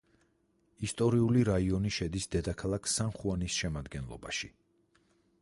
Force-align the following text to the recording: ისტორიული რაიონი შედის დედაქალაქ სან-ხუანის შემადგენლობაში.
ისტორიული 0.87 1.43
რაიონი 1.49 1.91
შედის 1.99 2.27
დედაქალაქ 2.37 2.91
სან-ხუანის 2.95 3.61
შემადგენლობაში. 3.61 4.53